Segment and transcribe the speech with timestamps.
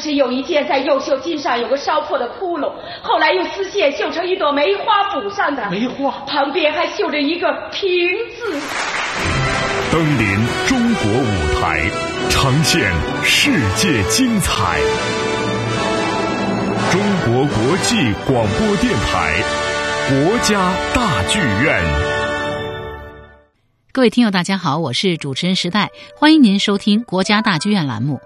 [0.00, 2.72] 是有一件在右袖襟上有个烧破的窟窿，
[3.02, 5.70] 后来用丝线绣成一朵梅花补上的。
[5.70, 7.90] 梅花旁边还绣着一个瓶
[8.36, 8.60] 字。
[9.92, 11.80] 登临中国舞台，
[12.30, 12.90] 呈现
[13.24, 14.78] 世界精彩。
[16.90, 17.96] 中国国际
[18.26, 19.42] 广播电台，
[20.08, 21.82] 国家大剧院。
[23.92, 28.20] 各位听友，大家好，我是主持人时代，欢迎您收听国家大剧院栏目。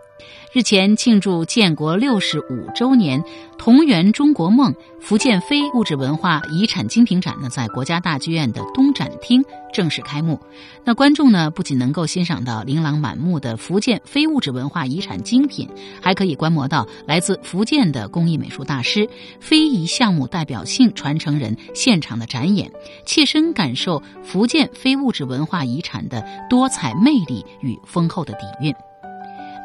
[0.55, 3.25] 日前庆祝建国六十五周年，
[3.59, 10.39] 同圆中国梦福建非物质文化遗产精品展呢，在国家大剧院的东展厅正式开幕。
[10.85, 15.69] 那观众呢，不仅能够欣赏到琳琅满目的福建非物质文化遗产精品，
[16.01, 19.09] 还可以观摩到来自福建的工艺美术大师、
[19.41, 22.71] 非遗项目代表性传承人现场的展演，
[23.05, 28.73] 切身感受福建非物质文化遗产的多彩魅力与丰厚的底蕴。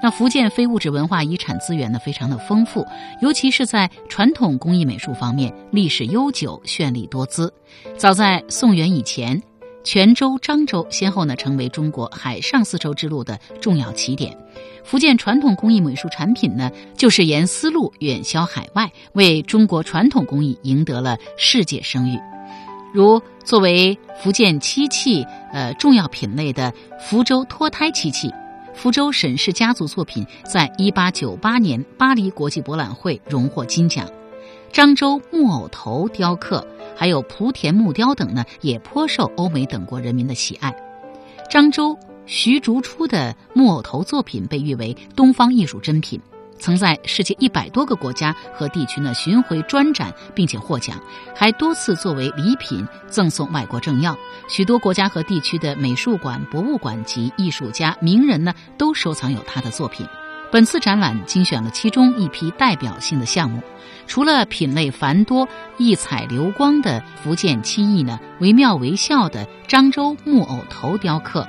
[0.01, 2.85] 那福建非物质文化遗产资源呢，非常的丰富，
[3.21, 7.53] 尤其是在传统工艺美术方面，历史悠久，绚丽多姿。
[7.97, 9.41] 早在宋元以前，
[9.83, 14.37] 泉州、漳州先后呢成为中国海上丝绸之路的重要起点。
[14.85, 22.17] 福建传统工艺美术产品呢，就是沿丝路远销海外，为中国传统工艺赢得了世界声誉。
[22.93, 28.31] 如作为福建漆器呃重要品类的福州脱胎漆器。
[28.73, 34.09] 福州沈氏家族作品在一八九八年巴黎国际博览会荣获金奖，
[34.71, 40.73] 漳州木偶头雕刻，还有莆田木雕等呢，也颇受欧美等国人民的喜爱。
[41.49, 46.21] 漳州徐竹初的木偶头作品被誉为东方艺术珍品。
[46.59, 50.99] 曾在世界一百多个国家和地区呢巡回专展，并且获奖，
[51.35, 54.15] 还多次作为礼品赠送外国政要。
[54.47, 60.05] 许多国家和地区的美术馆、博物馆及艺术家、名人呢都收藏有他的作品。
[60.51, 63.61] 本次展览精选了其中一批代表性的项目，
[64.07, 71.47] 除了品类繁多、异彩流光的福建漆艺呢，惟妙惟肖的漳州木偶头雕刻，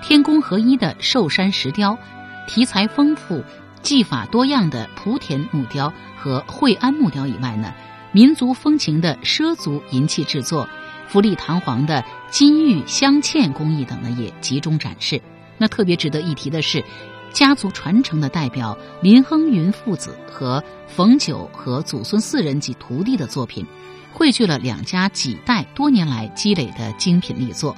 [0.00, 1.98] 天工合一的寿山石雕，
[2.46, 3.42] 题材丰富。
[3.86, 7.72] 技法多样的莆田木雕和惠安木雕以外呢，
[8.10, 10.68] 民族风情的畲族银器制作、
[11.06, 15.22] 富丽堂皇的金玉镶嵌工艺等呢，也集中展示。
[15.56, 16.84] 那特别值得一提的是，
[17.30, 23.64] 家族传承的代表林亨云父子和冯九和祖孙四人及徒弟的作品，
[24.12, 27.76] 汇聚了两家几代多年来积累的精品力作。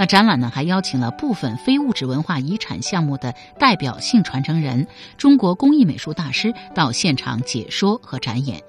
[0.00, 4.86] 那展览呢，还邀请了部分非物质文化遗产项目的代表性传承人、
[5.18, 8.62] 中国工艺美术大师到现场解说和展演。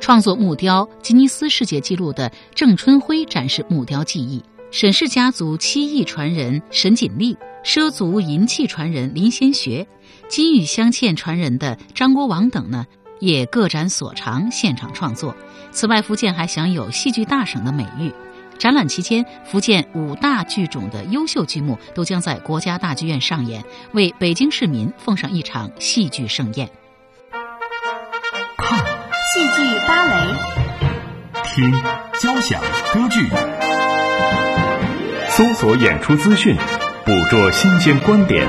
[0.00, 4.42] 创作木雕吉尼斯世界纪录的郑春辉展示木雕技艺，
[4.72, 9.86] 沈氏家族漆艺传人沈锦丽、畲族银器传人林先学、
[10.28, 12.84] 金玉镶嵌传人的张国王等呢，
[13.20, 15.36] 也各展所长，现场创作。
[15.70, 18.12] 此外，福建还享有戏剧大省的美誉。
[18.58, 26.70] 展览期间，福建五大剧种的优秀剧目都将在国家大剧院上演，为北京市民奉上一场戏剧盛宴。
[28.56, 30.12] 看戏剧芭蕾，
[31.44, 31.72] 听
[32.20, 32.60] 交响
[32.92, 33.28] 歌剧，
[35.28, 36.56] 搜索演出资讯，
[37.04, 38.46] 捕捉新鲜观点，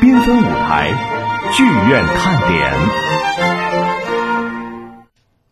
[0.00, 0.90] 缤纷舞台，
[1.52, 3.29] 剧院看点。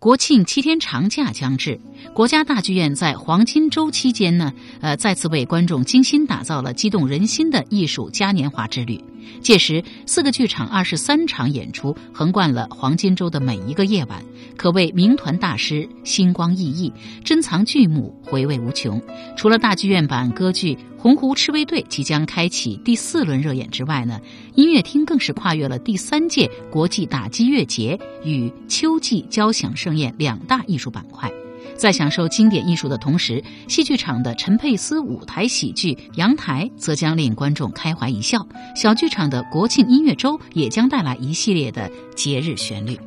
[0.01, 1.81] 国庆七天长假将至，
[2.15, 9.03] 国家大剧院在黄金周期间呢，呃，再次为观众精心打造了激动人心的艺术嘉年华之旅。
[9.41, 14.23] 届时，四个剧场二十三场演出横贯了黄金周的每一个夜晚，
[14.57, 16.93] 可谓名团大师星光熠熠，
[17.25, 19.01] 珍藏剧目回味无穷。
[19.37, 20.77] 除了大剧院版歌剧。
[21.01, 24.21] 洪湖赤卫队即将开启第四轮热演之外呢，
[24.57, 31.31] 音乐厅更是跨越了第三届国际打击乐节与秋季交响盛宴两大艺术板块，
[31.79, 38.45] 在享受经典艺术的同时，戏剧场的陈佩斯舞台喜剧《阳台》则将令观众开怀一笑，
[38.75, 42.99] 小剧场的国庆音乐周也将带来一系列的节日旋律。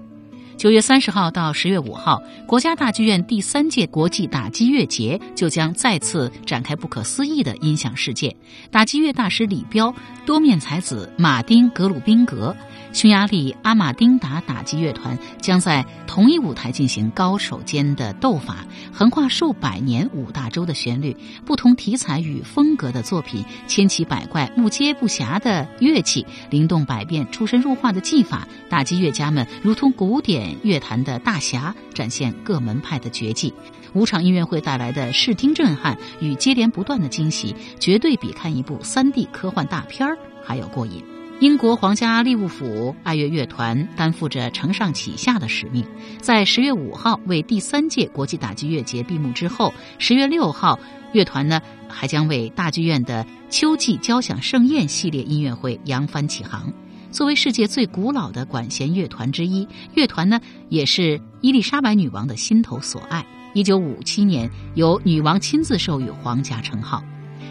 [0.58, 8.34] 九月三十号到十月五号，国家大剧院第三届国际打击乐节就将再次展开不可思议的音响世界。
[8.70, 12.56] 打击乐大师李彪、多面才子马丁·格鲁宾格。
[12.94, 21.16] 匈牙利阿马丁达打击乐团将在同一舞台进行高手间的斗法，横跨数百年五大洲的旋律，
[21.46, 33.54] 不同题材与风格的作品，千奇百怪、目接不暇的乐器，灵动百变、出神入化的技法，打击乐家们如同古典乐坛的大侠，展现各门派的绝技。
[33.94, 41.11] 五场音乐会带来的视听震撼与接连不断的惊喜，绝对比看一部三 D 科幻大片儿还要过瘾。
[41.42, 45.84] 英国皇家利物浦爱乐乐团担负着承上启下的使命，
[46.20, 50.78] 在十月五号为第三届国际打击乐节闭幕之后，十月六号，
[51.14, 51.60] 乐团呢
[51.90, 56.72] 还将为大剧院的秋季交响盛宴系列音乐会扬帆起航。
[57.10, 60.40] 作为世界最古老的管弦乐团之一，乐团呢
[60.70, 63.26] 也是伊丽莎白女王的心头所爱。
[63.56, 67.04] 一九五七年，由女王亲自授予皇家称号。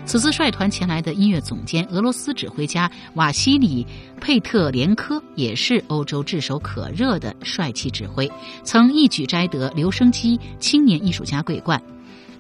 [0.07, 3.87] 此次率团前来的音乐总监、俄罗斯指挥家瓦西里·
[4.21, 8.31] 佩特连科，也是欧洲炙手可热的帅气指挥，
[8.65, 11.81] 曾一举摘得留声机青年艺术家桂冠。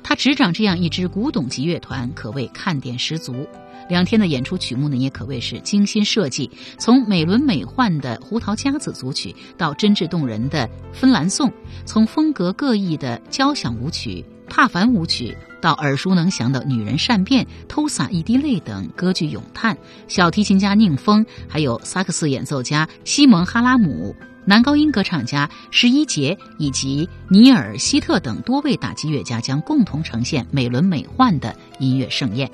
[0.02, 3.46] 他执掌这样一支古董级乐团，可谓看点十足。
[3.88, 11.52] 两天的演出曲目呢，也可谓是精心设计，从美轮美奂的胡桃夹子组曲到真挚动人的芬兰颂，
[11.84, 15.36] 从风格各异的交响舞曲、帕凡舞曲。
[15.60, 19.76] 到耳熟能详的《女人善变》《偷洒一滴泪》等歌剧咏叹，
[20.08, 24.14] 小提琴家宁峰，还有萨克斯演奏家西蒙哈拉姆，
[24.44, 32.50] 男高音歌唱家十一杰以及尼尔希特等多位打击乐家将共同呈现美轮美奂的音乐盛宴。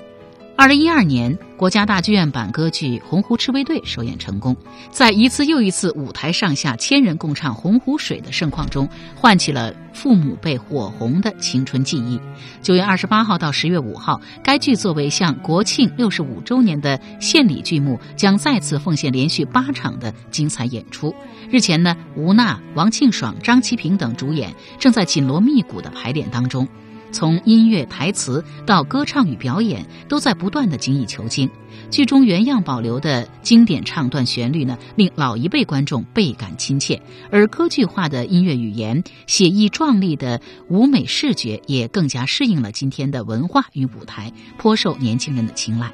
[0.57, 4.57] 二零一二年，国家大剧院版歌剧《洪湖赤卫队》首演成功，
[4.89, 12.19] 在一次又一次舞台上下千人共唱《洪湖水》的盛况中，唤起了父母辈火红的青春记忆。
[12.63, 21.13] 九月二十八号到十月五号，该剧作为向国庆六十五周年的献礼剧目，将再次奉献连续八场的精彩演出。
[21.51, 26.67] 日前呢，吴娜、王庆爽、张其平等主演正在紧锣密鼓的排练当中。
[27.11, 31.49] 从音乐、台词到歌唱与表演，都在不断的精益求精。
[31.89, 36.99] 剧中原样保留的经典唱段旋律呢，令老一辈观众倍感亲切；
[37.31, 45.93] 而歌剧化的音乐语言、写意壮丽的舞美视觉，也更加适应了今天的文化与舞台，颇受年轻人的青睐。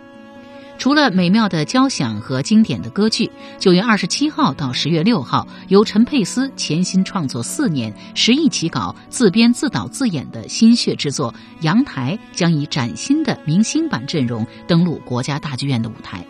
[0.77, 11.31] 除了美妙的交响和经典的歌剧，九月二十七号到十月六号，由陈佩斯潜心创作四年、十亿起稿、自编自导自演的心血之作
[11.61, 16.25] 《阳台》，将以崭新的明星版阵容登陆国家大剧院的舞台。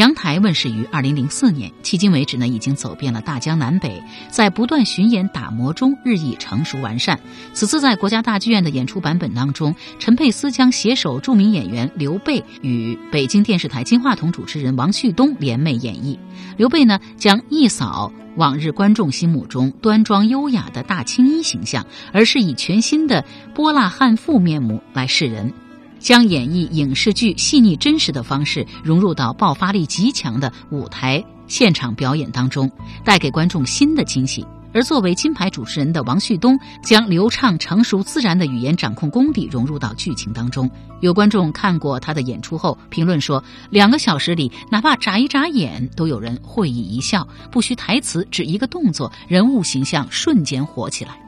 [0.00, 7.20] 阳台问世于二零零四年，迄今为止呢，已经走遍了大江南北，在不断巡演打磨中日益成熟完善。
[7.52, 16.16] 此次在国家大剧院的演出版本当中，陈佩斯将携手著名演员刘备与北京电视台金话筒主持人王旭东联袂演绎。
[16.56, 25.52] 刘备呢，将一扫往日观众心目中端庄优雅的大青衣形象，而是以全新的泼辣汉妇面目来示人。
[26.00, 32.68] 将演绎影视剧细腻真实的方式融入到爆发力极强的舞台现场表演当中，
[33.04, 34.44] 带给观众新的惊喜。
[34.72, 40.70] 而作为金牌主持人的王旭东，将流畅、成熟、自然的语言掌控功底融入到剧情当中。
[41.00, 51.20] 有观众看过他的演出后评论说：“两个小时里，哪怕眨一眨眼，都有人会意一笑，不需台词，只一个动作，人物形象瞬间火起来。”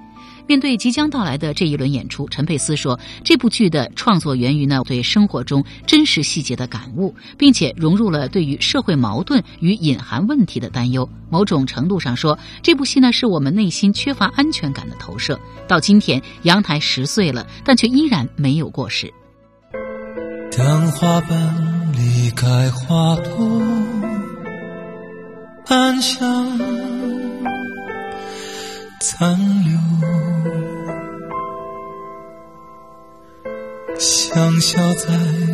[0.46, 11.08] 面对即将到来的这一轮演出，陈佩斯说：“这部剧的创作源于呢对生活中真实细节的感悟，并且融入了对于社会矛盾与隐含问题的担忧。
[11.30, 15.38] 某种程度上说，这部戏呢是我们内心缺乏安全感的投射。
[15.66, 19.12] 到今天，阳台十岁了，但却依然没有过时。
[20.56, 23.62] 当花瓣离开花朵，
[25.66, 26.58] 暗香
[29.02, 29.72] 残留。”
[33.98, 35.06] 香消在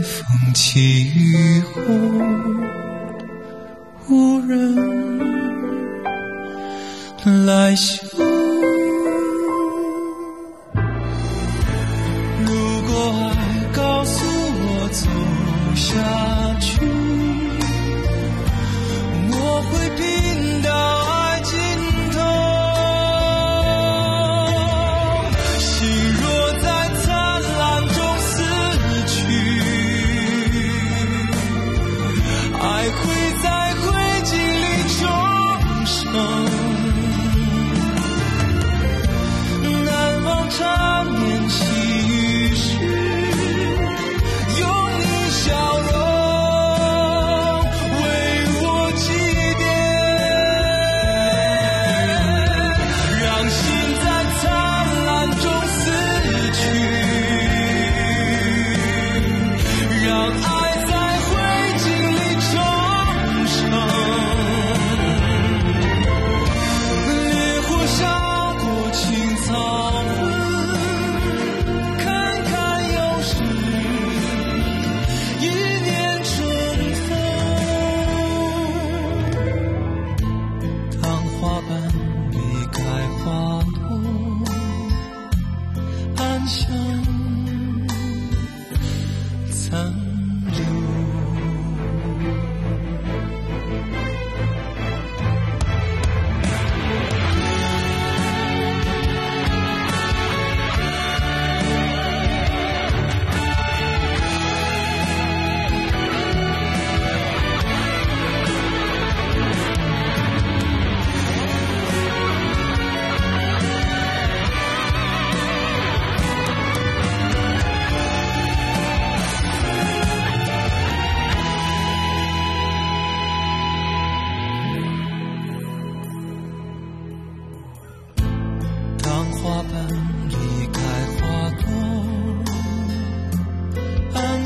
[0.03, 1.73] 风起雨后，
[4.09, 4.77] 无人
[7.47, 8.07] 来嗅。
[12.47, 12.51] 如
[12.87, 12.93] 果
[13.35, 13.37] 爱
[13.75, 15.05] 告诉我走
[15.75, 15.89] 下
[16.61, 16.69] 去，
[19.33, 19.37] 我
[19.69, 20.01] 会拼
[20.63, 20.69] 到。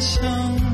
[0.02, 0.71] 想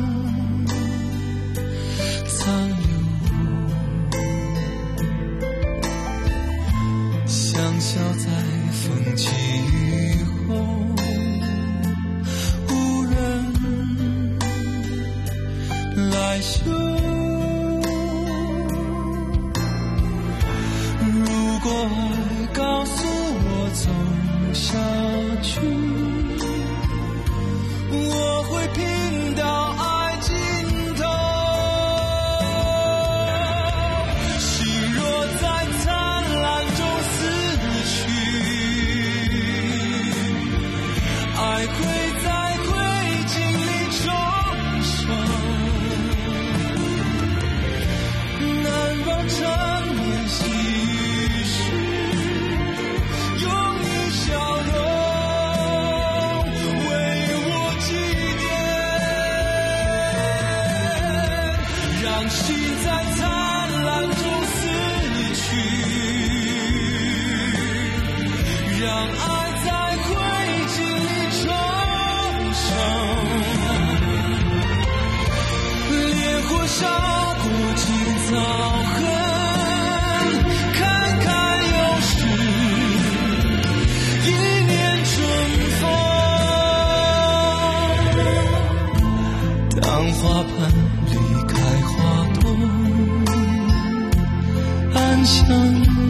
[95.28, 96.07] 暗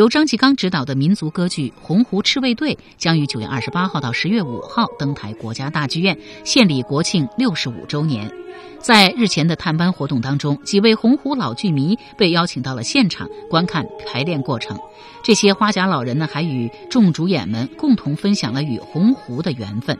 [0.00, 8.32] 由张继刚执导的民族歌剧《洪湖赤卫队》将于九月二十八号到十月五号登台国家大剧院，献礼国庆六十五周年。
[8.78, 14.78] 在日前的探班活动当中，几位洪湖老剧迷被邀请到了现场观看排练过程。
[15.22, 19.98] 这些花甲老人呢，还与众主演们共同分享了与洪湖的缘分。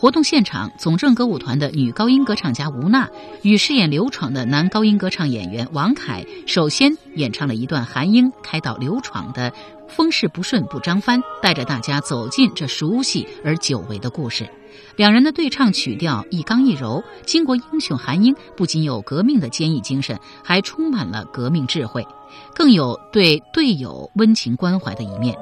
[0.00, 3.10] 活动现场，总政歌舞团的女高音歌唱家吴娜
[3.42, 9.52] 与饰演刘闯的男高音歌唱演员王凯，首先演唱了一段韩英开导刘闯的
[9.88, 14.48] “风势不顺不张帆”，带着大家走进这熟悉而久违的故事。
[14.96, 22.06] 两人的对唱曲调一刚一柔，巾帼英雄韩英不仅有革命的坚毅精神，还充满了革命智慧，
[22.54, 25.36] 更有对队友温情关怀的一面。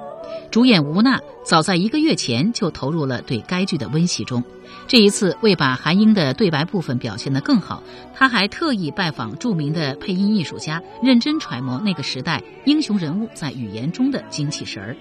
[0.51, 4.43] 主演吴娜早在一个月前就投入了对该剧的温习中。
[4.87, 7.83] 这一次，为把韩英的对白部分表现得更好，
[8.15, 14.97] 他还特意拜访著名的配音艺术家，认真揣摩那个时代英雄人物在语言中的精气神儿。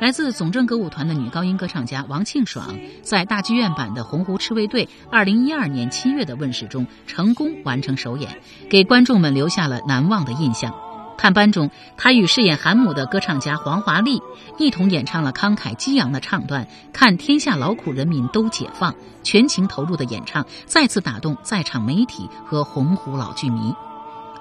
[0.00, 10.72] 来自总政歌舞团的女高音歌唱家王庆爽，在大剧院版的《洪湖赤卫队》二零一二年七月的问世中成功完成首演，给观众们留下了难忘的印象。
[11.18, 14.22] 探班中，他与饰演韩母的歌唱家黄华丽
[14.56, 18.94] 一同演唱了慷慨激昂的唱段，看天下劳苦人民都解放，
[19.24, 23.74] 全情投入的演唱再次打动在场媒体和洪湖老剧迷。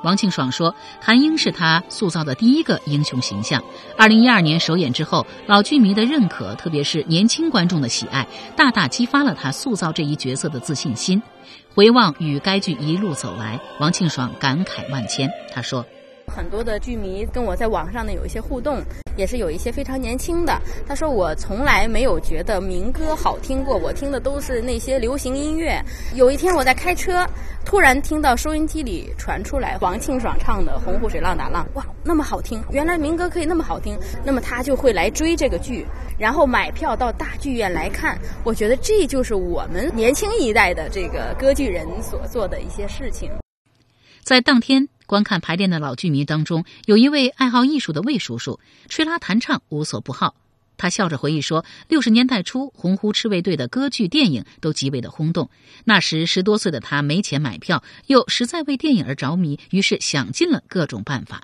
[0.04, 3.64] 王庆爽说：“韩英是他塑造的第一个英雄形象。
[3.98, 11.24] 二零一二年首演之后，老剧迷的认可，特别是年轻观众的喜爱，大大激发了他塑造这一角色的自信心。
[11.74, 15.32] 回望与该剧一路走来，王庆爽感慨万千。
[15.52, 15.84] 他说。”
[16.34, 18.82] 很多的剧迷跟我在网上呢有一些互动，
[19.16, 20.62] 也是有一些非常年轻的。
[20.88, 25.84] 他说我从来没有觉得民歌好听过，我听的都是那些流行音乐。
[26.14, 27.26] 有一天我在开车，
[27.66, 32.64] 突然听到收音机里传出来王庆爽唱的《洪湖水浪打浪》，哇，那么好听！
[32.70, 35.86] 原来民歌可以那么好听，那么他就会来追这个剧，
[36.20, 38.16] 然后买票到大剧院来看。
[38.44, 43.32] 我觉得这就是我们年轻一代的这个歌剧人所做的一些事情。
[44.24, 44.88] 在当天。
[45.08, 48.60] 观看排练的老剧迷当中，有一位爱好艺术的魏叔叔，
[48.90, 50.36] 吹拉弹唱无所不好。
[50.76, 55.50] 他笑着回忆说：“六十年代初，洪湖赤卫队的歌剧、电影都极为的轰动。
[55.86, 61.42] 那时十多岁的他没钱买票，又实在为电影而着迷，于是想尽了各种办法。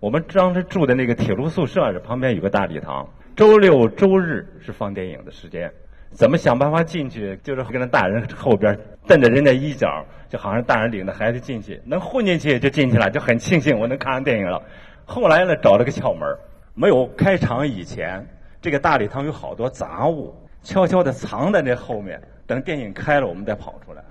[0.00, 5.72] 我们当时住的那个铁路宿舍这旁边有个大礼堂，周六周日是放电影的时间。
[6.16, 7.38] 怎么想办法进去？
[7.42, 14.62] 就是跟着大人后边瞪着人家衣角，就好像大人领着孩子进去，能混进去就进去了，就很庆幸我能看上电影了。
[15.04, 16.26] 后来呢，找了个窍门，
[16.74, 18.26] 没有开场以前，
[18.62, 24.02] 这个大礼堂有好多杂物，悄悄地藏在那后面，等电影开了，我们再跑出来。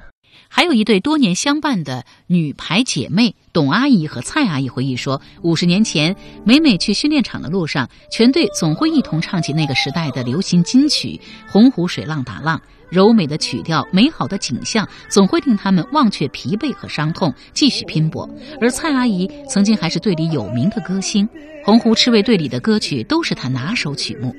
[0.55, 11.19] 还有一对多年相伴的女排姐妹董阿姨和蔡阿姨回忆说，五十年前，每每去训练场的路上，全队总会一同唱起那个时代的流行金曲
[11.51, 12.57] 《洪湖水浪打浪》，
[12.89, 18.25] 柔美的曲调，美好的景象，总会令他们忘却疲惫和伤痛，继续拼搏。
[18.61, 21.27] 而蔡阿姨曾经还是队里有名的歌星，
[21.65, 24.33] 《洪湖赤卫队》里的歌曲都是她拿手曲目。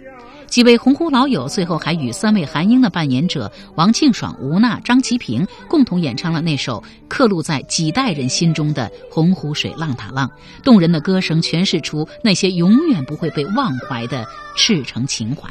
[0.47, 10.29] 几位洪湖老友最后还与三位韩英的扮演者王庆爽、吴娜、张其平共同演唱了那首刻录在几代人心中的《洪湖水浪打浪》，
[10.63, 14.27] 动人的歌声诠释出那些永远不会被忘怀的
[14.57, 15.51] 赤诚情怀。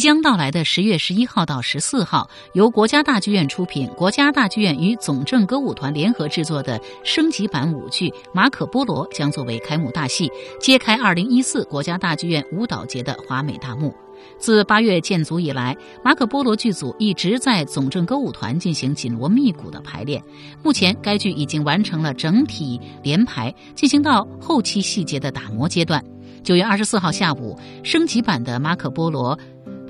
[0.00, 13.94] 将到来的十月十一号到十四号，由国家大剧院出品、国家大剧院与总政歌舞团联合制作的升级版舞剧《马可波罗》将作为开幕大戏，揭开二零一四国家大剧院舞蹈节的华美大幕。
[14.38, 20.22] 自八月建组以来，马可波罗剧组一直在总政歌舞团进行紧锣密鼓的排练。
[20.62, 26.04] 目前，该剧已经完成了整体连排，进行到后期细节的打磨阶段。
[26.42, 29.38] 九月二十四号下午，升级版的马可波罗。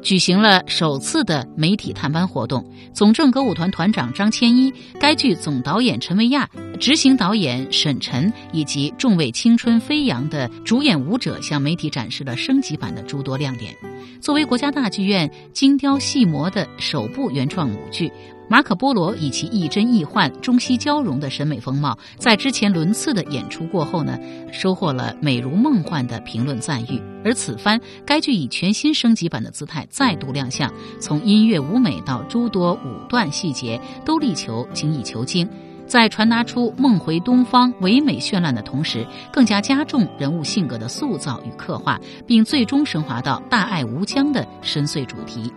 [0.03, 13.75] 举行了首次的媒体探班活动，总政歌舞团团长张千一、该剧总导演陈维亚、执行导演沈晨以及众位青春飞扬的主演舞者向媒体展示了升级版的诸多亮点。
[14.21, 18.11] 作为国家大剧院精雕细磨的首部原创舞剧。
[18.51, 24.19] 马可波罗以其亦真亦幻、中西交融的审美风貌，在之前轮次的演出过后呢，
[24.51, 27.01] 收获了美如梦幻的评论赞誉。
[27.25, 35.49] 而此番，该剧以全新升级版的姿态再度亮相，从音乐舞美到诸多舞段细节，都力求精益求精，
[35.87, 45.53] 在传达出梦回东方唯美绚烂的同时，更加加重人物性格的塑造与刻画，并最终升华到大爱无疆的深邃主题。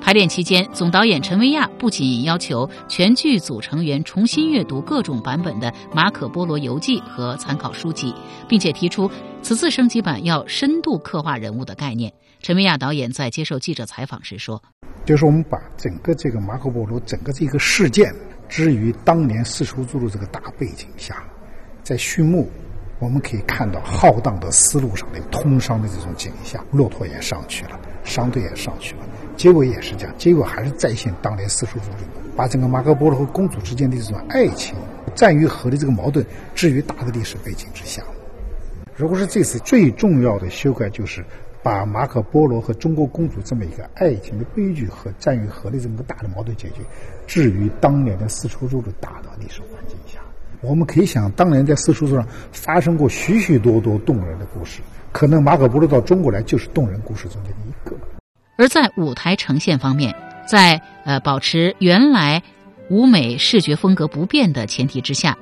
[0.00, 8.14] 排练期间，总导演陈维亚不仅要求全剧组成员重新阅读各种版本的《马可波罗游记》和参考书籍，
[8.48, 9.10] 并且提出
[9.42, 12.12] 此次升级版要深度刻画人物的概念。
[12.40, 14.62] 陈维亚导演在接受记者采访时说
[15.04, 18.14] ：“就是我们把整个这个马可波罗整个这个事件
[18.48, 21.22] 置于当年丝绸之路这个大背景下，
[21.82, 22.48] 在序幕，
[23.00, 29.02] 我们可以看到浩荡的丝路上的通商的这种景象，骆驼也上去了，商队也上去了。”
[29.36, 31.96] 结果也是这样，结果还是再现当年丝绸之路，
[32.36, 34.74] 把整个马可波罗和公主之间的这种爱情、
[35.14, 38.02] 战与和的这个矛盾置于大的历史背景之下。
[38.96, 41.24] 如果是这次最重要的修改，就是
[41.62, 46.82] 把马可波罗和中国公主这么一个爱情的悲剧和战与和的这么个大的矛盾解决，
[47.24, 50.18] 置于当年的丝绸之路的大的历史环境下。
[50.60, 54.80] 我们可以想，当年在丝绸之路上发生过许许多多动人的故事，
[55.12, 57.96] 可能马可波罗到中国来就是动人故事中的一个。
[58.56, 60.14] 而在舞台呈现方面，
[60.46, 62.42] 在呃保持原来
[62.90, 65.38] 舞美视觉风格不变的前提之下，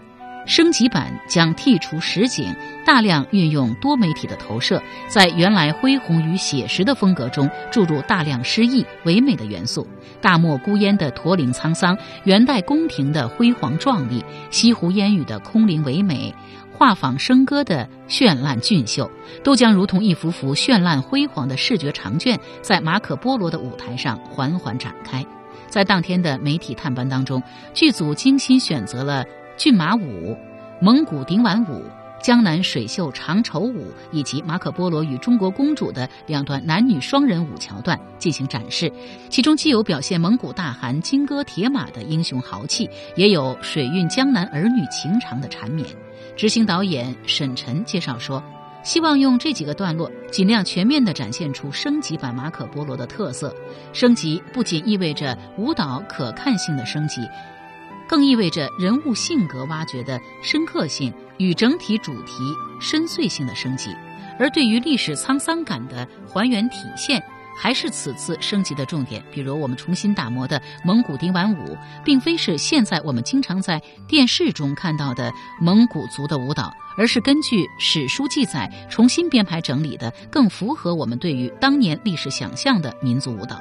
[0.47, 2.55] 升级版将剔除实景，
[2.85, 9.87] 大量运用多媒体的投射，在原来恢宏与写实的风格中注入大量诗意唯美的元素。
[10.21, 16.33] 大漠孤烟的驼铃沧桑，元代宫廷的辉煌壮丽，西湖烟雨的空灵唯美。
[16.73, 19.11] 画舫笙歌的绚烂俊秀，
[19.43, 25.25] 都将如同一幅幅绚烂辉煌的视觉长卷，在马可波罗的舞台上缓缓展开。
[25.69, 27.43] 在当天的媒体探班当中，
[27.75, 29.25] 剧组精心选择了
[29.57, 30.37] 骏马舞、
[30.81, 31.83] 蒙古顶碗舞。
[32.23, 38.91] 江南水袖长绸舞以及马可波罗与中国公主的两段男女双人舞桥段进行展示，
[39.29, 45.87] 其中既有表现蒙古大汗金戈铁马的英雄豪气，也有水韵江南儿女情长的缠绵。
[46.37, 48.43] 执行导演沈晨介绍说，
[48.83, 53.55] 希望用这几个段落尽量全面地展现出升级版马可波罗的特色。
[53.93, 57.21] 升级不仅意味着舞蹈可看性的升级。
[58.09, 62.43] 更意味着人物性格挖掘的深刻性与整体主题
[62.81, 63.91] 深邃性的升级，
[64.39, 67.23] 而对于历史沧桑感的还原体现。
[67.59, 83.59] 还是此次升级的重点，比如我们重新打磨的蒙古丁晚舞，并非是现在我们经常在电视中看到的蒙古族的舞蹈，而是根据史书记载重新编排整理的，更符合我们对于当年历史想象的民族舞蹈。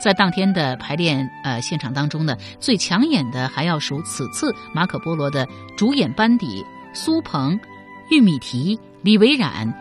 [0.00, 7.58] 在当天的排练呃现场当中呢，最抢眼的还要数此次马可波罗的主演班底：苏鹏、
[8.10, 9.72] 玉米提、李维冉。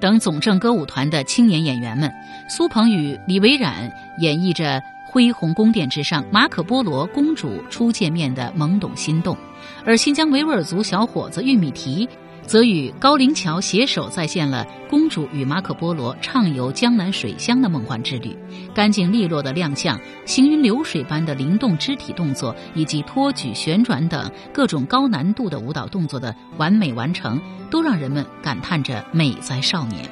[0.00, 2.12] 等总政歌舞团的青年演员们，
[2.48, 4.80] 苏鹏与李维冉演绎着
[5.10, 9.36] 恢宏宫殿之上马可波罗公主初见面的懵懂心动，
[9.84, 12.08] 而新疆维吾尔族小伙子玉米提。
[12.48, 18.34] 则与高凌桥携手再现了公主与马可波罗畅游江南水乡的梦幻之旅，
[18.74, 27.38] 干净利落的亮相、行云流水般的灵动肢体动作，以及托举、旋转等各种高难度的舞蹈动作的完美完成，
[27.70, 30.02] 都让人们感叹着美哉少年。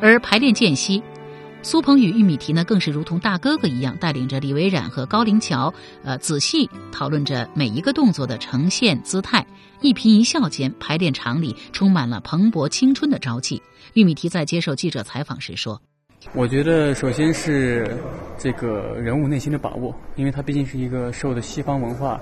[0.00, 1.00] 而排练间隙，
[1.62, 9.46] 苏鹏与玉米提呢，更是如同大哥哥一样，带领着李维冉和高凌桥，呃，仔细讨论着每一个动作的呈现姿态。
[9.82, 13.62] 一颦一笑间，排练场里充满了蓬勃青春的朝气。
[13.92, 15.80] 玉米提在接受记者采访时说
[16.34, 17.94] ：“我觉得，首先是
[18.38, 22.18] 这个人物内心的把握，因为他毕竟是一个受的西方文化。”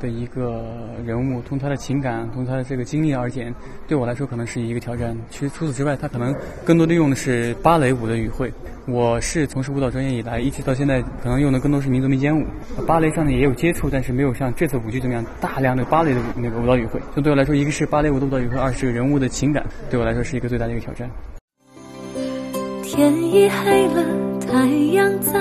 [0.00, 0.64] 的一个
[1.04, 3.54] 人物，从他的情感，从他的这个经历而言，
[3.86, 5.16] 对我来说可能是一个挑战。
[5.30, 6.34] 其实除此之外，他可能
[6.64, 8.52] 更多的用的是芭蕾舞的语汇。
[8.86, 12.44] 我是从事舞蹈专业以来，一直到现在，可能用的更多是民族民间舞。
[12.86, 16.98] 芭蕾上呢也有接触，但是没有像这次舞剧这么样大量的芭蕾的那个舞蹈语汇。
[17.14, 21.10] 就对我来说，一个是芭蕾舞的舞蹈语汇，二是人物的情感，对我来说是一个最大的一个挑战。
[22.82, 24.04] 天已黑了，
[24.40, 25.38] 太阳在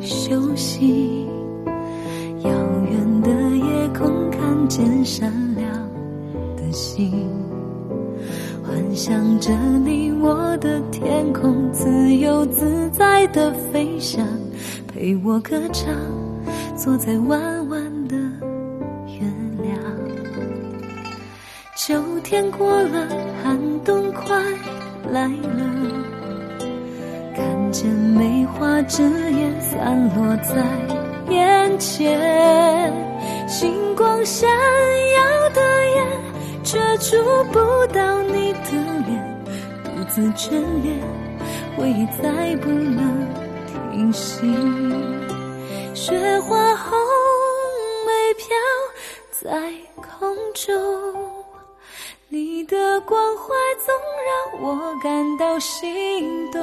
[0.00, 1.26] 休息。
[2.44, 2.50] 遥
[2.90, 3.03] 远，
[4.64, 5.70] 看见闪亮
[6.56, 7.12] 的心，
[8.62, 9.52] 幻想着
[9.84, 14.26] 你我的天空，自由自在的飞翔，
[14.88, 15.94] 陪我歌唱，
[16.74, 18.16] 坐在弯弯的
[19.06, 19.20] 月
[19.62, 19.78] 亮。
[21.76, 23.06] 秋天过了，
[23.42, 24.34] 寒冬快
[25.12, 25.92] 来了，
[27.36, 31.13] 看见梅花枝叶散落在。
[31.30, 32.92] 眼前，
[33.48, 36.06] 星光闪耀的眼，
[36.62, 37.16] 却触
[37.52, 37.58] 不
[37.92, 38.70] 到你的
[39.06, 39.44] 脸，
[39.84, 40.50] 独自眷
[40.82, 41.00] 恋，
[41.76, 43.26] 回忆再不能
[43.92, 44.40] 停息。
[45.94, 46.98] 雪花红
[48.06, 48.46] 梅飘
[49.30, 50.74] 在空中，
[52.28, 53.94] 你的关怀总
[54.26, 56.60] 让我感到心动，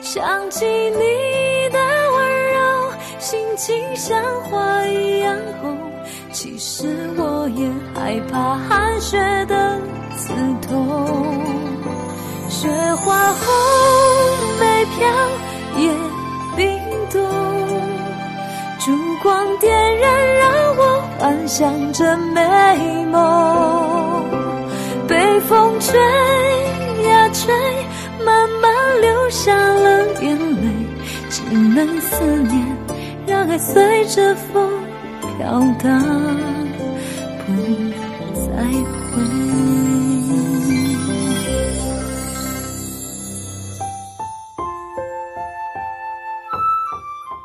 [0.00, 1.85] 想起你的。
[3.28, 5.76] 心情像花一样红，
[6.30, 6.86] 其实
[7.16, 9.80] 我也害怕寒雪的
[10.16, 11.08] 刺痛。
[12.48, 13.44] 雪花红
[14.60, 15.08] 梅飘
[15.76, 15.90] 也
[16.56, 16.78] 冰
[17.10, 17.20] 冻，
[18.78, 24.24] 烛光点燃，让我幻想着美梦。
[25.08, 25.98] 被风吹
[27.08, 27.52] 呀吹，
[28.24, 30.70] 慢慢流下了眼泪，
[31.28, 32.75] 只能思念。
[33.26, 34.70] 让爱随着风
[35.20, 36.00] 飘荡，
[37.44, 37.52] 不
[38.34, 39.22] 再回。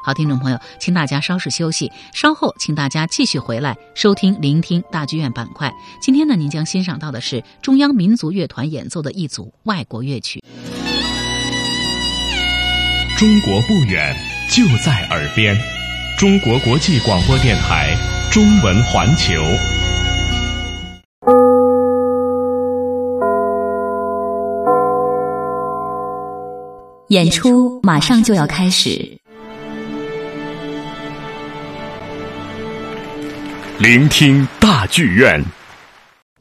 [0.04, 5.72] 好，听众朋友，请大家稍事休息，稍后请大家继续回来收听、聆听大剧院板块。
[6.00, 10.44] 今天呢，您将欣赏到的是中央民族乐团演奏的一组外国乐曲。
[13.18, 14.31] 中国不远。
[14.54, 15.58] 就在耳边，
[16.18, 17.96] 中国国际广播电台
[18.30, 19.42] 中文环球
[27.08, 29.18] 演出马上就要开始，
[33.80, 35.42] 聆听大剧院。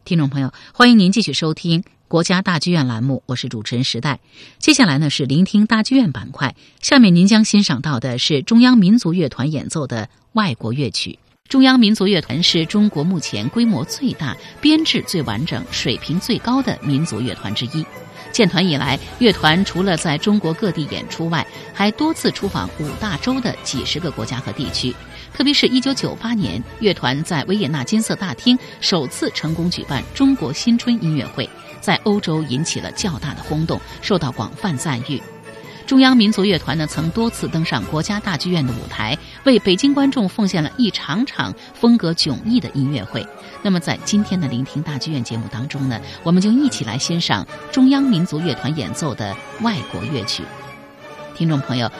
[0.05, 1.85] 听众朋友，欢迎您继续收听。
[2.11, 4.19] 国家大剧院栏目，我是主持人时代。
[4.59, 11.21] 接下来呢是聆听大剧院板块，下面您将欣赏到的是中央民族乐团演奏的外国乐曲。
[11.49, 17.87] 中央民族乐团是中国目前规模最大、编制最完整、水平最高的民族乐团之一。
[18.33, 24.93] 建团以来，乐团除了在中国各地演出外，还多次出访五大洲的几十个国家和地区。
[25.33, 31.49] 特别是一九九八年，乐团在维也纳金色大厅首次成功举办中国新春音乐会。
[31.81, 35.21] 在欧洲引起了较大的轰动，受到广泛赞誉。
[35.87, 43.27] 中央民族乐团呢，曾多次登上国家大剧院的舞台，为北京观众奉献了一场场风格迥异的音乐会。
[43.63, 50.45] 那么，在今天的聆听大剧院节目当中呢，我们就一起来欣赏中央民族乐团演奏的外国乐曲。
[51.35, 51.91] 听众朋友，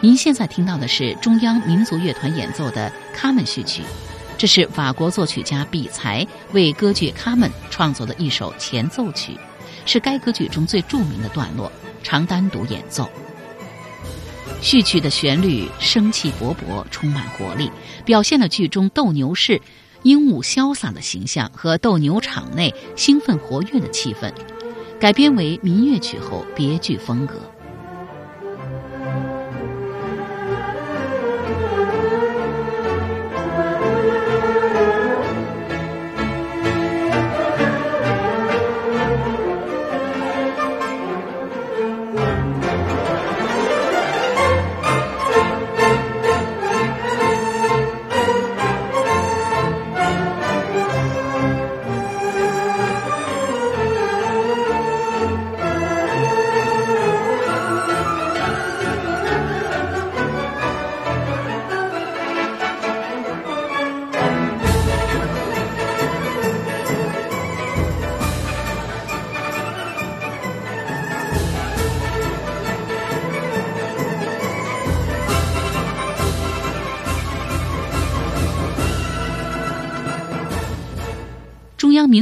[0.00, 3.82] 您现在听到的是中央民族乐团演奏的《卡门序曲》，
[4.38, 9.36] 这是法国作曲家比才为歌剧《卡门》创作的一首前奏曲，
[9.84, 11.70] 是该歌剧中最著名的段落，
[12.04, 13.10] 常单独演奏。
[14.62, 17.68] 序曲的旋律生气勃勃，充满活力，
[18.04, 19.60] 表现了剧中斗牛士
[20.04, 24.32] 英武潇洒的形象和斗牛场内兴奋活跃的气氛。
[25.00, 27.40] 改编为民乐曲后，别具风格。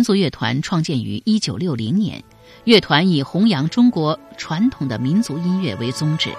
[0.06, 2.22] 中央民族乐团创建于一九六零年，
[2.62, 6.30] 乐团以弘扬中国传统的民族音乐为宗旨，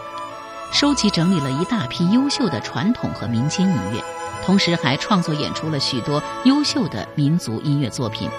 [0.71, 4.01] 收集整理了一大批优秀的传统和民间音乐，
[4.45, 8.29] 同时还创作演出了许多优秀的民族音乐作品，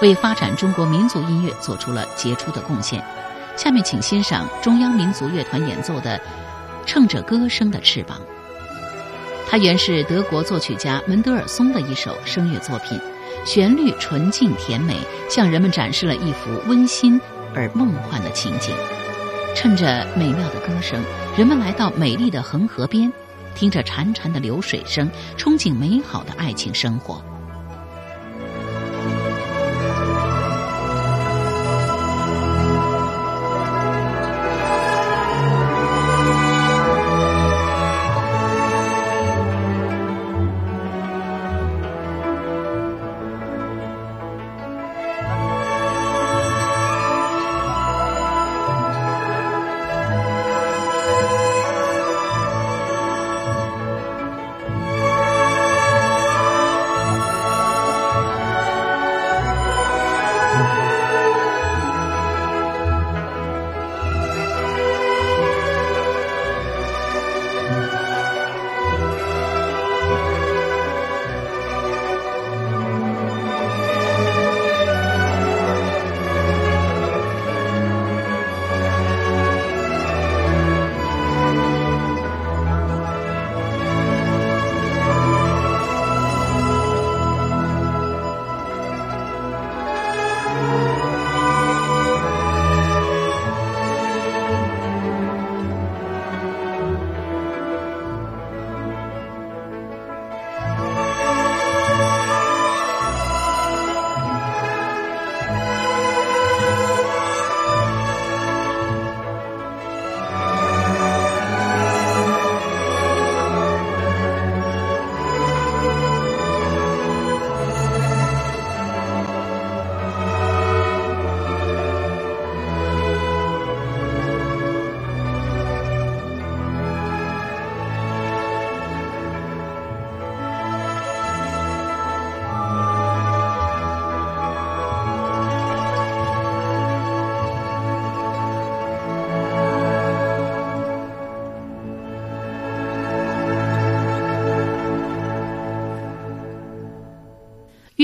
[0.00, 3.04] 为发展中国民族音乐做出了杰出的贡献。
[3.56, 6.16] 下面请欣赏中央民族乐团演奏的
[6.86, 8.20] 《乘着歌声的翅膀》，
[9.48, 12.96] 它原是德国作曲家门德尔松的一首声乐作品。
[13.46, 14.96] 旋律纯净甜美，
[15.30, 17.18] 向人们展示了一幅温馨
[17.54, 18.74] 而梦幻的情景。
[19.54, 21.00] 趁着美妙的歌声，
[21.38, 23.10] 人们来到美丽的恒河边，
[23.54, 27.22] 听着潺潺的流水声，憧憬美好的爱情生活。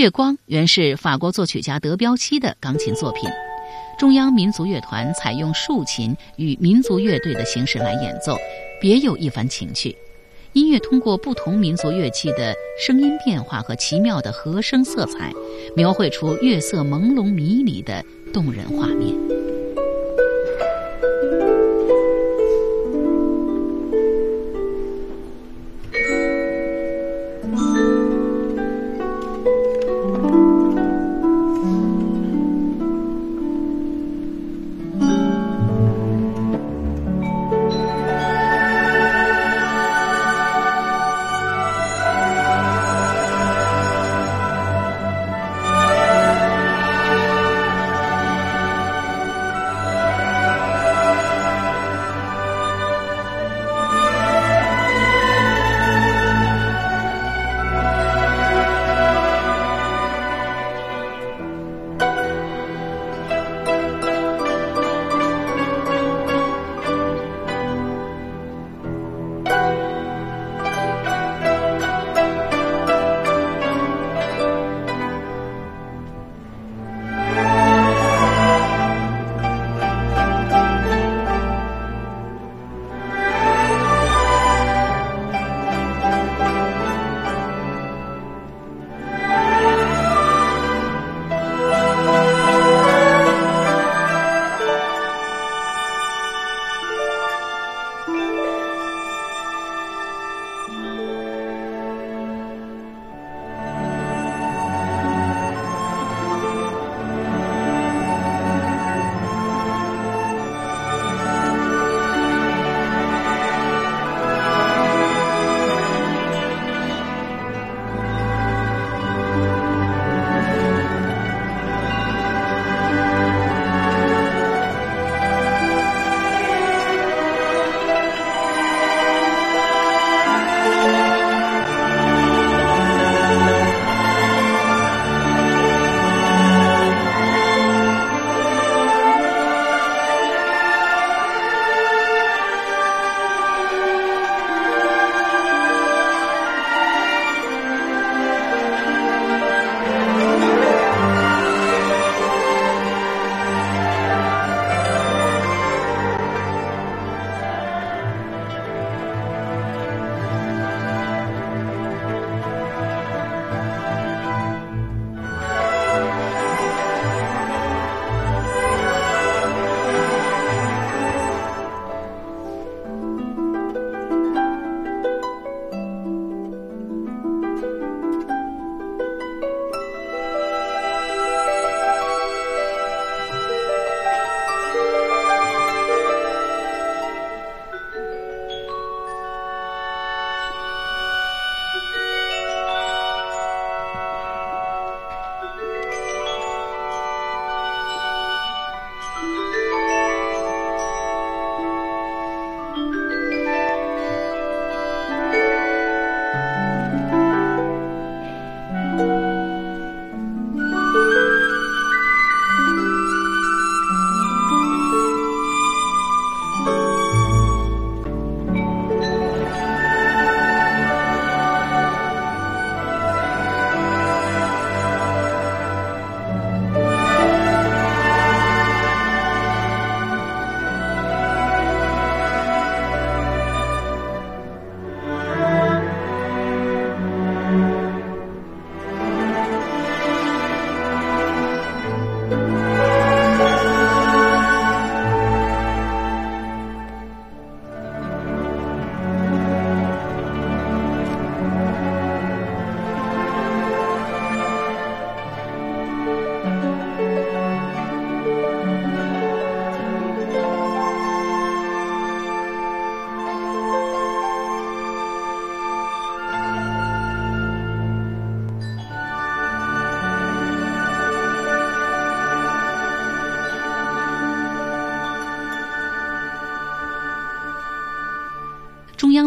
[0.03, 3.31] 月光原是法国作曲家德彪西的钢琴作品，
[3.97, 8.37] 中央民族乐团采用竖琴与民族乐队的形式来演奏，
[8.81, 9.97] 别有一番情趣。
[10.55, 12.53] 音乐通过不同民族乐器的
[12.85, 15.33] 声音变化和奇妙的和声色彩，
[15.77, 19.32] 描绘出月色朦胧迷离的动人画面。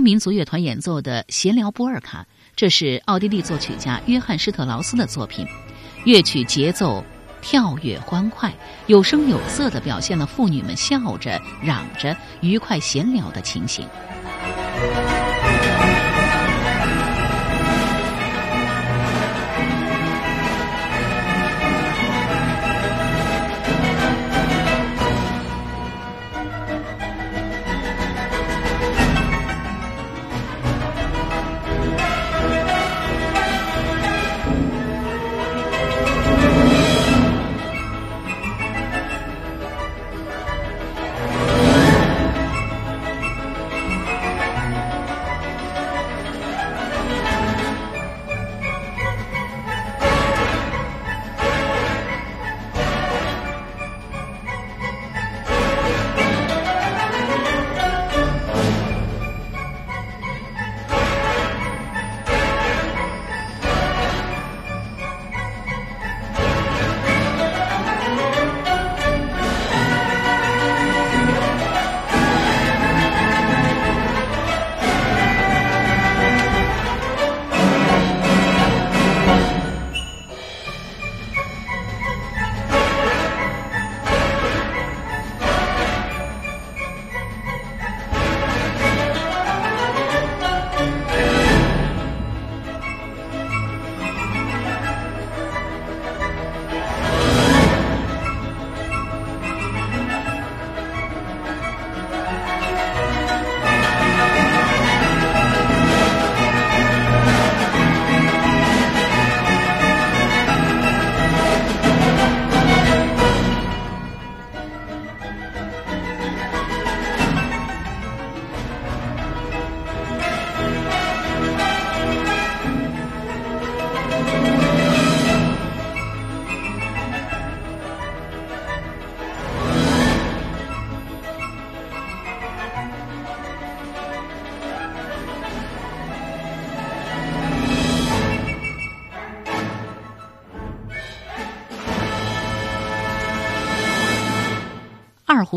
[0.05, 2.21] 民族乐团演奏的《闲聊波尔卡》，
[2.55, 5.47] 这是奥地利作曲家约翰施特劳斯的作品。
[6.03, 7.03] 乐曲节奏
[7.41, 8.53] 跳跃欢快，
[8.85, 13.89] 有声有色地表现了妇女们笑着、嚷着、愉快闲聊的情形。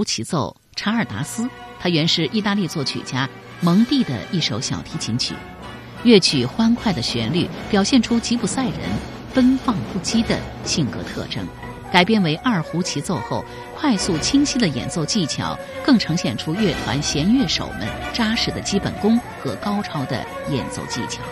[0.08, 1.42] 齐奏《查尔达斯》，
[1.78, 3.28] 它原是意大利作曲家
[3.60, 5.34] 蒙蒂的一首小提琴曲。
[6.02, 8.74] 乐曲欢快的旋律表现出吉普赛人
[9.34, 11.46] 奔放不羁的性格特征。
[11.92, 13.44] 改编为二胡齐奏后，
[13.76, 21.22] 快速清晰的演奏技巧更呈现出乐团弦乐手们扎实的基本功和高超的演奏技巧。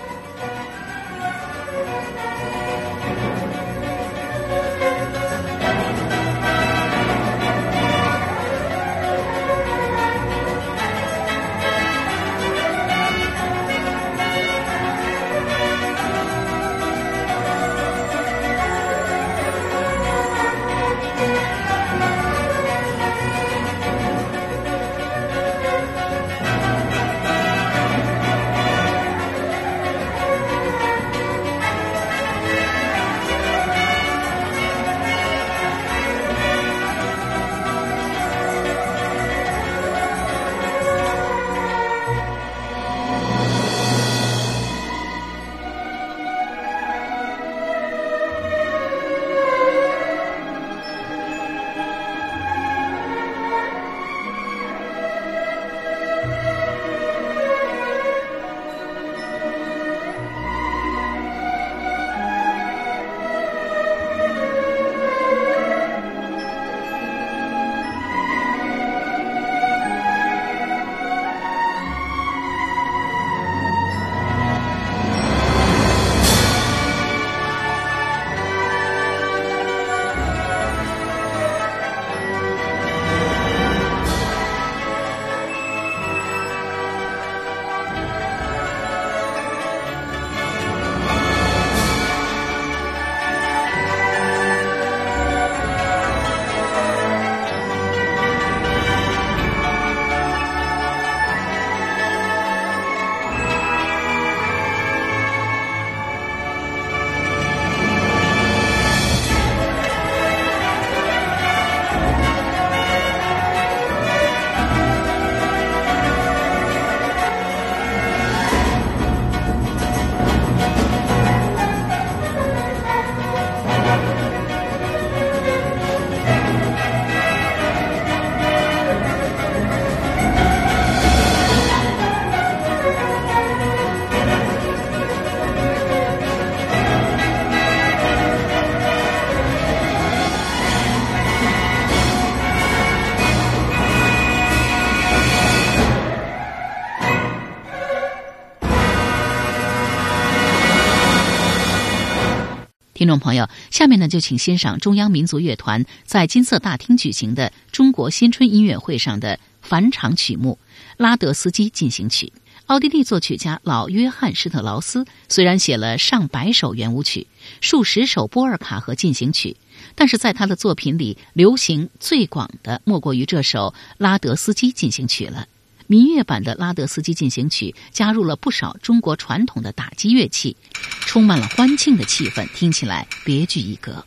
[153.06, 160.58] 听众朋友，下面呢就请欣赏中央民族乐团在金色大厅举行的中国新春音乐会上的返场曲目
[160.96, 162.32] 《拉德斯基进行曲》。
[162.66, 167.28] 奥地利作曲家老约翰施特劳斯虽然写了上百首圆舞曲、
[167.60, 169.56] 数十首波尔卡和进行曲，
[169.94, 175.46] 但是在他的作品里，流行最广的莫过于这首拉德斯基进行曲了。
[175.86, 180.56] 民乐版的拉德斯基进行曲加入了不少中国传统的打击乐器，
[181.00, 184.04] 充满了欢庆的气氛，听起来别具一格。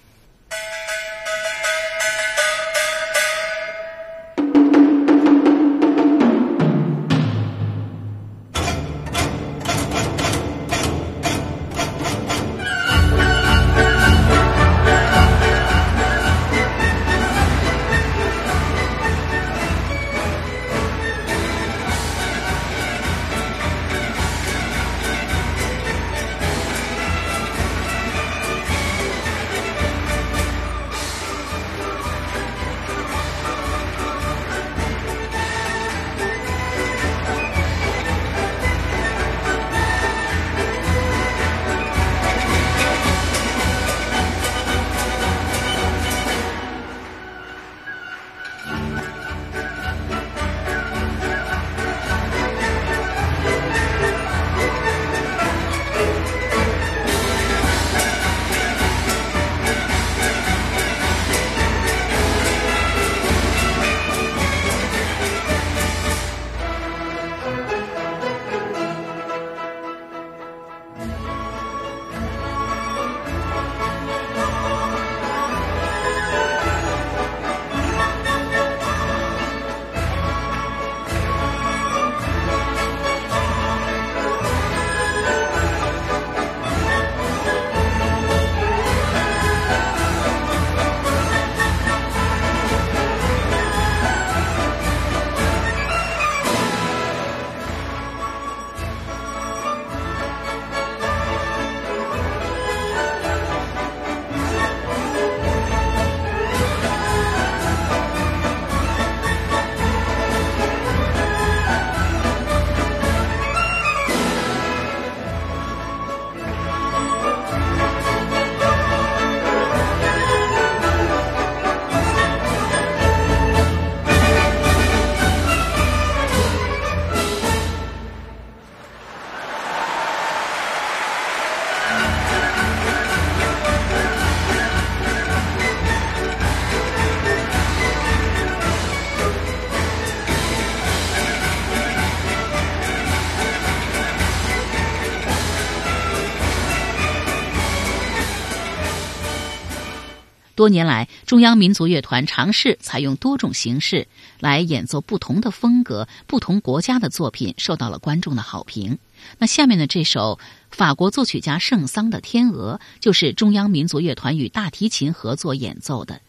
[150.60, 154.10] 多年来，中央民族乐团尝试采用多种形式
[154.42, 159.00] 来演奏不同的风格、不同国家的作品，受到了观众的好评。
[159.38, 160.38] 那下面的这首
[160.70, 166.20] 法国作曲家圣桑的《天鹅》，就是中央民族乐团与大提琴合作演奏的。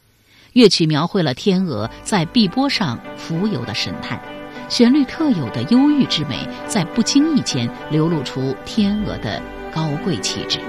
[0.52, 4.22] 乐曲描绘了天鹅在碧波上浮游的神态，
[4.68, 9.42] 旋律特有的忧郁之美，在不经意间流露出天鹅的
[9.74, 10.60] 高贵气质。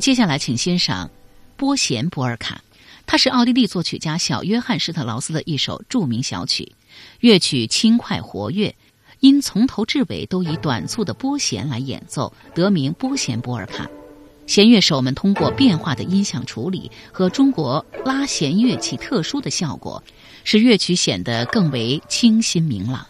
[0.00, 1.10] 接下来请欣赏
[1.56, 2.62] 波弦波尔卡，
[3.06, 6.72] 它是奥地利作曲家小约翰施特劳斯的一首著名小曲，
[7.20, 8.74] 乐曲轻快活跃，
[9.20, 13.88] 因从头至尾都以短促的拨弦来演奏，得名拨弦波尔卡。
[14.46, 20.02] 弦乐手们通过变化的音响处理和中国拉弦乐器特殊的效果，
[20.44, 23.06] 使乐曲显得更为清新明朗。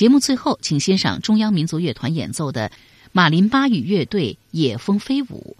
[0.00, 2.72] 节目最后，请欣赏中央民族乐团演奏的
[3.12, 5.54] 马林巴语乐队《野蜂飞舞》，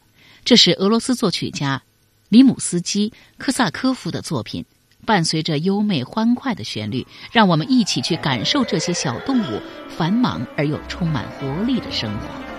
[0.47, 1.83] 这是俄罗斯作曲家
[2.31, 4.65] 里姆斯基科萨科夫的作品。
[5.05, 9.61] 伴随着优美欢快的旋律，让我们一起去感受这些小动物
[9.91, 12.50] 繁忙而又充满活力的生活。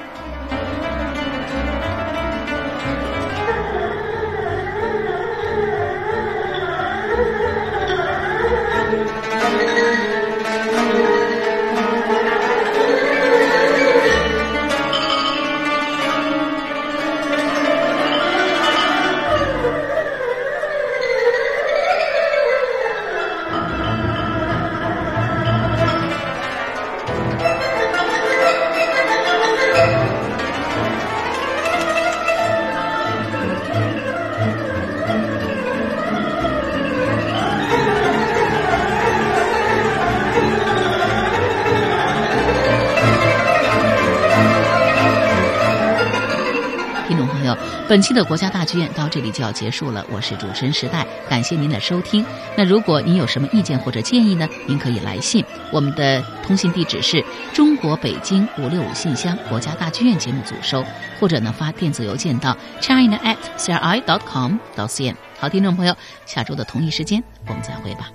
[47.92, 50.06] 本期的国家大剧院到这里就要结束了。
[50.10, 52.26] 我是主持人时代，感谢您的收听。
[52.56, 54.48] 那如果您有什么意见或者建议呢？
[54.66, 57.22] 您可以来信，我们的通信地址是
[57.52, 60.86] 中国北京五六五信箱国家大剧院节目组收，
[61.20, 65.14] 或者呢发电子邮件到 china at cri dot com dot cn。
[65.38, 65.94] 好，听众朋友，
[66.26, 68.10] 下周的同一时间我们再会吧。